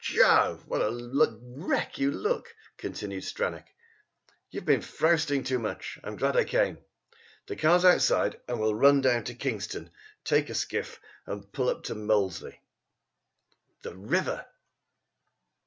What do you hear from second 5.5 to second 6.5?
much. I'm glad I